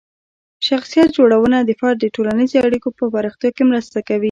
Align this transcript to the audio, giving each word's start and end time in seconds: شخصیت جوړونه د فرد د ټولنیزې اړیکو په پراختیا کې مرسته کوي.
شخصیت 0.67 1.09
جوړونه 1.17 1.57
د 1.63 1.71
فرد 1.79 1.97
د 2.01 2.05
ټولنیزې 2.15 2.57
اړیکو 2.67 2.89
په 2.97 3.03
پراختیا 3.13 3.49
کې 3.55 3.63
مرسته 3.71 3.97
کوي. 4.07 4.19